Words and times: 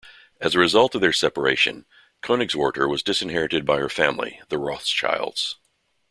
As 0.39 0.55
a 0.55 0.59
result 0.59 0.95
of 0.95 1.01
their 1.01 1.13
separation, 1.13 1.85
Koenigswarter 2.23 2.89
was 2.89 3.03
disinherited 3.03 3.67
by 3.67 3.77
her 3.77 3.87
family, 3.87 4.41
the 4.49 4.57
Rothschilds. 4.57 5.57